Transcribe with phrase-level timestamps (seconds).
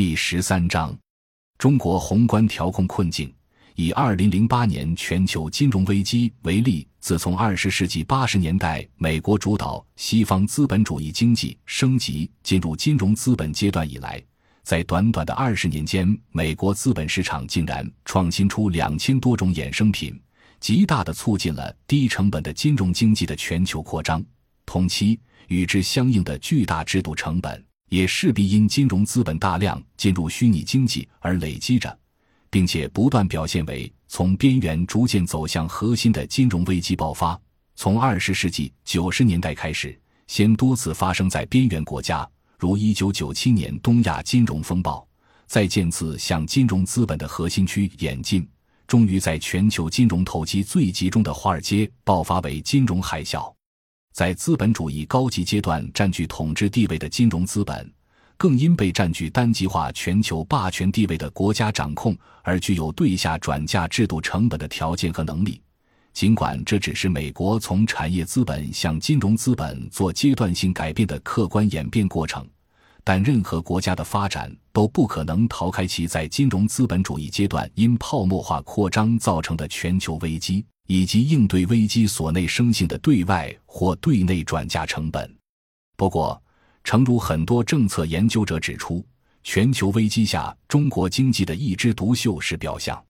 [0.00, 0.98] 第十三章：
[1.58, 3.30] 中国宏观调控困境。
[3.74, 14.18] 以二零零八年全球金融危机为例，自从二十世纪八十年代美国主导西方资本主义经济升级进入金融资本阶段以来，
[14.62, 20.18] 在短短的二十年间，美国资本市场竟然创新出两千多种衍生品，
[20.60, 24.24] 极大的促进了低成本的金融经济的全球扩张。
[24.64, 31.96] 同期，与之相应的巨大制度成本，也势必因金融资本大量进入虚拟经济而累积着。
[32.50, 37.40] 并且不断表现为从边缘逐渐走向核心的金融危机爆发。
[37.76, 45.06] 从二十世纪九十年代开始，先多次发生在边缘国家，如一九九七年东亚金融风暴，
[45.46, 48.46] 再渐次向金融资本的核心区演进，
[48.86, 53.50] 终于在全球金融投机最集中的华尔街爆发为金融海啸。
[54.12, 57.92] 在资本主义高级阶段占据统治地位的金融资本。
[58.36, 65.60] 更因被占据单极化全球霸权地位的国家掌控，而具有对下转嫁制度成本的条件和能力。
[66.14, 72.48] 尽管这只是美国从产业资本向金融资本做阶段性改变的客观演变过程，
[73.04, 85.32] 但任何国家的发展都不可能逃开其在金融资本主义阶段因泡沫化扩张造成的全球危机，以及应对危机所内生性的对外或对内转嫁成本。
[85.96, 86.42] 不过，
[86.82, 89.06] 诚如很多政策研究者指出，
[89.44, 93.00] 全球危机下中国经济的一枝独秀是表象。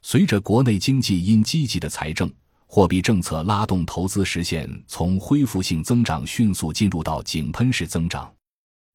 [0.00, 2.32] 随着国内经济因积极的财政、
[2.64, 8.32] 货币政策拉动投资实现从恢复性增长迅速进入到井喷式增长，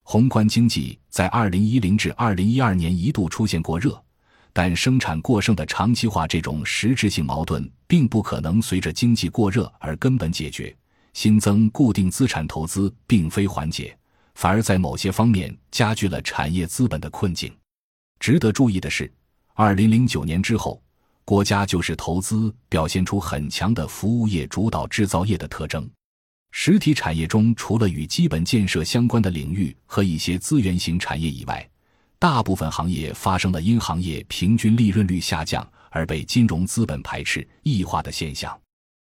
[0.01, 4.03] 宏观经济在2010至2012年一度出现过热，
[4.53, 10.73] 但生产过剩的长期化这种实质性矛盾并不可能随着经济过热而根本解决。
[11.13, 13.97] 新增固定资产投资并非缓解。
[14.35, 17.55] 反而在某些方面加剧了产业资本的困境。
[18.19, 19.11] 值得注意的是，
[19.53, 20.81] 二零零九年之后，
[21.23, 25.87] 国家就是投资表现出很强的服务业主导制造业的特征。
[26.51, 31.69] 实体产业中，除了与基本建设相关的领域和一些资源型产业以外，
[32.23, 38.57] 大部分行业发生了因行业平均利润率下降而被金融资本排斥异化的现象。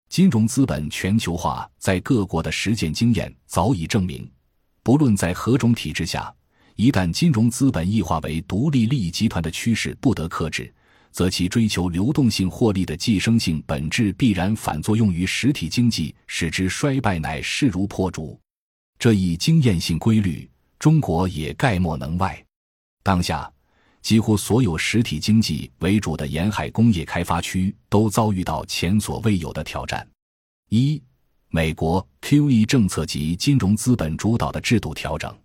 [0.09, 4.27] 金融资本全球化在各国的实践经验早已证明。
[4.83, 6.34] 不论在何种体制下，
[6.75, 10.73] 一旦金融资本异化为独立利益集团的趋势不得克制，
[11.11, 18.41] 则其追求流动性获利的寄生性本质必然反作用于实体经济，使之衰败乃势如破竹。
[18.99, 22.43] 这一经验性规律，中国也概莫能外。
[23.02, 23.50] 当下，
[24.00, 30.06] 几乎所有实体经济为主的沿海工业开发区都遭遇到前所未有的挑战。
[30.68, 31.02] 一
[31.48, 35.36] 美国 QE 政策及金融资本主导的制度调整。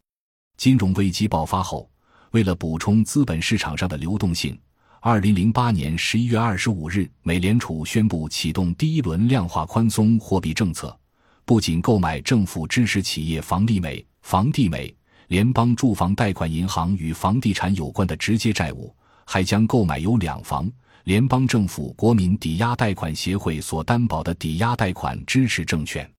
[0.55, 1.89] 金融危机爆发后，
[2.31, 4.57] 为了补充资本市场上的流动性，
[5.01, 10.97] 二零零八年十一月二十五日，美联储宣布启动第一轮量化宽松货币政策，
[11.43, 14.95] 不仅购买政府支持企业房利美、房地美、
[15.27, 18.95] 联邦住房贷款银行与房地产有关的直接债务，
[19.25, 20.71] 还将购买由两房。
[21.03, 26.09] 联邦政府国民抵押贷款协会所担保的抵押贷款支持证券，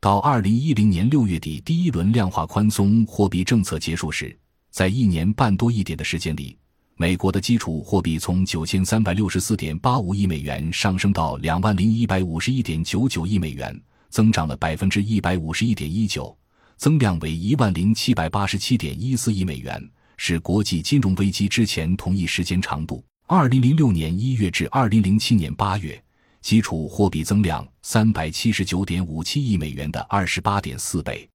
[0.00, 4.36] 到二零一零年六月底，第一轮量化宽松货币政策结束时，
[4.70, 6.56] 在一年半多一点的时间里，
[6.96, 16.36] 美国的基础货币从九千三百六十四点八五亿美元上升到两万零一百五十一点九九亿美元，增长了百分之一百五十一点一九，
[16.80, 19.78] 增量为一万零七百八十七点一四亿美元，
[20.16, 23.04] 是国际金融危机之前同一时间长度。
[23.26, 26.02] 二零零六年一月至二零零七年八月，
[26.40, 31.28] 基础货币增量三百七十九点五七亿美元的二十八点四倍。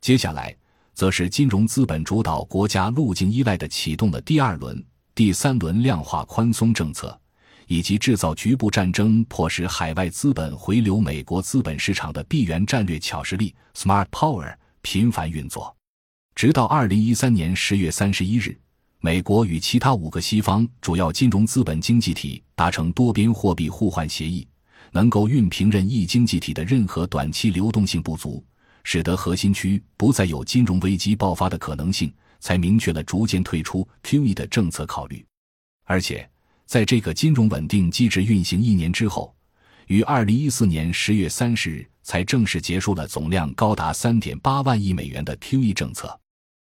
[0.00, 0.54] 接下来，
[0.94, 4.80] 则是金融资本主导国家路径依赖的启动了第二轮、
[5.12, 7.20] 第三轮量化宽松政策，
[7.66, 15.74] 以及制造局部战争迫使海外资本回流美国资本市场的闭源战略巧实力 （Smart Power） 频繁运作，
[16.34, 18.54] 直到二零一三年十月三十一日。
[19.00, 24.46] 美国与其他五个西方主要金融资本经济体达成多边货币互换协议，
[24.92, 28.44] 能够熨平任意经济体的任何短期流动性不足，
[28.82, 35.24] 使得核心区不再有金融危机爆发的可能性，才明确了逐渐退出 QE 的政策考虑。
[35.84, 36.28] 而且，
[36.66, 39.34] 在这个金融稳定机制运行一年之后，
[39.86, 46.18] 于二零一四年十月三十日才正式结束了总量高达三点八万亿美元的 QE 政策。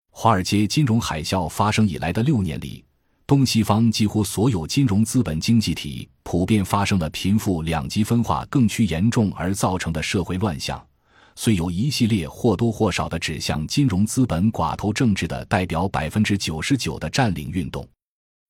[0.10, 2.84] 华尔街金融海啸发生以来的六年里，
[3.26, 10.84] 东西方几乎所有金融资本经济体普遍发生了贫富两极分化更趋严重而造成的社会乱象，
[11.36, 17.88] 虽有一系列或多或少的指向金融资本寡头政治的代表百分之九十九的占领运动，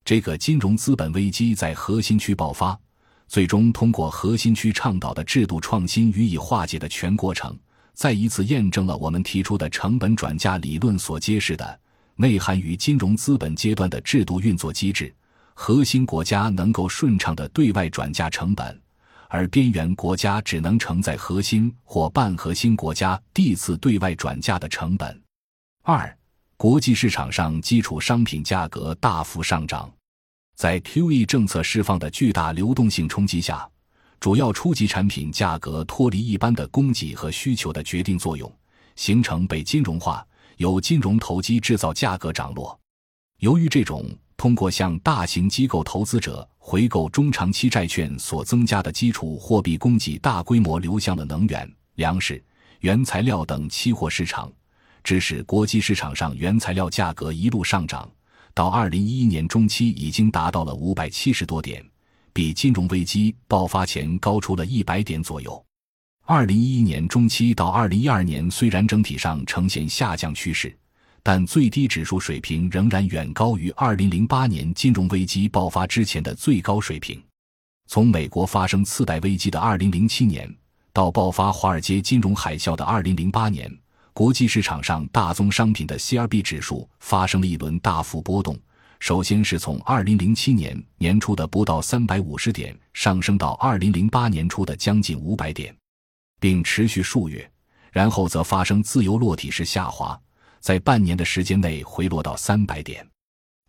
[0.05, 2.79] 这个金融资本危机在核心区爆发，
[3.27, 7.57] 最终通过核心区倡导的制度创新予以化解的全过程，
[7.93, 11.79] 再一次验证了我们提出的成本转嫁理论所揭示的
[12.15, 15.13] 内涵于金融资本阶段的制度运作机制：
[15.53, 18.81] 核心国家能够顺畅的对外转嫁成本。
[19.29, 25.21] 而边缘国家只能承载核心或半核心国家第一次对外转嫁的成本。
[25.83, 26.17] 二、
[26.55, 29.91] 国际市场上基础商品价格大幅上涨，
[30.57, 33.69] 在 QE 政策释放的巨大流动性冲击下，
[34.19, 38.51] 主要初级产品价格脱离一般的供给和需求的决定作用，
[38.95, 40.25] 形成被金融化、
[40.55, 42.75] 由金融投机制造价格涨落。
[43.37, 44.03] 由于这种
[44.35, 52.43] 通过向大型机构投资者回购中长期债券所增加的基础货币供给大规模流向了能源、粮食、
[52.79, 54.51] 原材料等期货市场，
[55.03, 58.09] 致使国际市场上原材料价格一路上涨，
[58.57, 61.85] 到二零一一年中期已经达到了五百七十多点，
[62.33, 65.63] 比金融危机爆发前高出了一百点左右。
[66.25, 70.75] 二零一一年中期到二零一二年虽然整体上呈现下降趋势。
[71.21, 77.21] 但最低指数水平仍然远高于2008年金融危机爆发之前的最高水平。
[77.87, 80.55] 从美国发生次贷危机的2007年
[80.93, 83.77] 到爆发华尔街金融海啸的2008年，
[84.17, 88.57] 国际市场上大宗商品的 CRB 指数发生了一轮大幅波动。
[88.99, 95.77] 首先是从2007年年初的不到350点上升到2008年初的将近500点，
[96.39, 97.47] 并持续数月，
[97.91, 100.19] 然后则发生自由落体式下滑。
[100.59, 103.07] 在半年的时间内回落到三百点，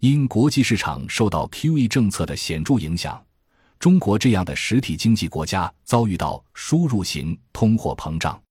[0.00, 3.22] 因国际市场受到 QE 政策的显著影响，
[3.78, 8.42] 中国这样的实体经济国家遭遇到输入型通货膨胀，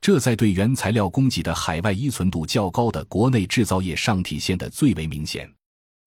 [0.00, 5.50] 这在对原材料供给的海外依存度较高的国内制造业上体现的最为明显。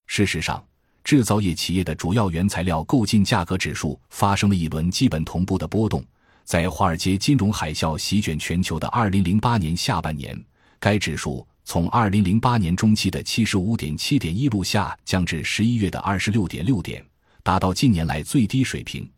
[0.06, 0.64] 事实上，
[1.04, 6.04] 制造业企业的主要原材料购进价格指数发生了一轮基本同步的波动，
[6.44, 10.38] 在华尔街金融海啸席卷全球的二零零八年下半年，
[10.78, 11.46] 该指数。
[11.62, 17.04] 从二零零八年中期的七十五点七点一路下降至十一月的二十六点六点，
[17.44, 19.08] 达到近年来最低水平。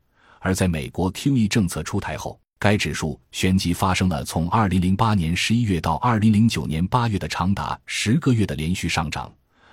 [0.41, 9.29] 而在美国 QE 政策出台后，该指数旋即发生了从二零零八年十一月到二零零九年八月的长达十个月的连续上涨，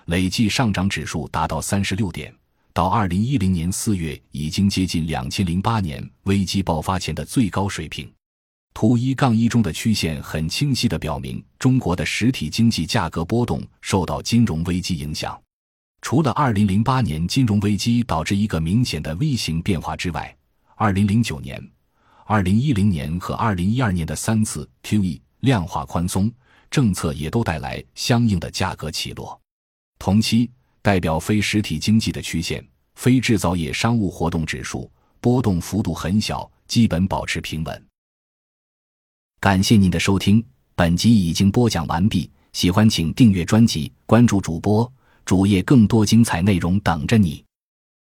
[0.06, 2.34] 累计上涨指数达到三十六点，
[2.74, 8.12] 到二零一零年四月已经接近两千零八年危机爆发前的最高水平。
[8.74, 15.40] 图一杠一中的曲线很清晰地表明，中国的实体经济价格波动受到金融危机影响。
[16.02, 20.36] 除了2008年金融危机导致一个明显的 V 型变化之外
[20.78, 21.72] ，2009年、
[22.30, 26.32] 2010年和2012年的三次 QE 量化宽松
[26.70, 29.40] 政策也都带来相应的价格起落。
[29.98, 30.48] 同期，
[30.84, 37.86] 代表非实体经济的曲线——非制造业商务活动指数波动幅度很小，基本保持平稳。
[39.40, 40.46] 感谢您的收听，
[40.76, 42.30] 本集已经播讲完毕。
[42.54, 44.92] 喜欢请订阅专辑，关注主播
[45.26, 47.44] 主页，更多精彩内容等着你。